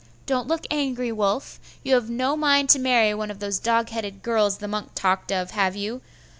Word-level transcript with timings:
Don't 0.25 0.47
look 0.47 0.65
angry, 0.71 1.11
Wulf. 1.11 1.59
You 1.83 1.93
have 1.93 2.09
no 2.09 2.35
mind 2.35 2.69
to 2.69 2.79
marry 2.79 3.13
one 3.13 3.29
of 3.29 3.37
those 3.37 3.59
dog 3.59 3.89
headed 3.89 4.23
girls 4.23 4.57
the 4.57 4.67
monk 4.67 4.93
talked 4.95 5.31
of, 5.31 5.51
have 5.51 5.75
you? 5.75 6.01